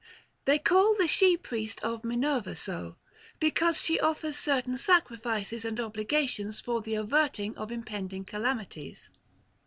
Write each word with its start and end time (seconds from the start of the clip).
They 0.45 0.57
call 0.57 0.95
the 0.95 1.07
she 1.07 1.37
priest 1.37 1.79
of 1.83 2.03
Minerva 2.03 2.55
so, 2.55 2.95
be 3.39 3.51
cause 3.51 3.79
she 3.83 3.99
offers 3.99 4.35
certain 4.35 4.75
sacrifices 4.79 5.63
and 5.63 5.79
oblations 5.79 6.59
for 6.59 6.81
the 6.81 6.95
averting 6.95 7.55
of 7.55 7.71
impending 7.71 8.25
calamities. 8.25 9.11